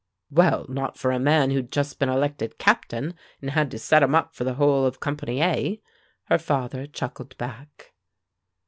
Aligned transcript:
"Well, 0.31 0.65
not 0.67 0.97
for 0.97 1.11
a 1.11 1.19
man 1.19 1.51
who'd 1.51 1.71
just 1.71 1.99
been 1.99 2.09
elected 2.09 2.57
captain 2.57 3.13
and 3.39 3.51
had 3.51 3.69
to 3.69 3.77
set 3.77 4.01
'em 4.01 4.15
up 4.15 4.33
for 4.33 4.43
the 4.43 4.55
whole 4.55 4.83
of 4.87 4.99
Company 4.99 5.43
A," 5.43 5.79
her 6.23 6.39
father 6.39 6.87
chuckled 6.87 7.37
back. 7.37 7.93